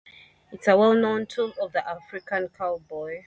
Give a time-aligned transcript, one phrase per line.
[0.51, 3.19] It is a well-known tool of the American cowboy.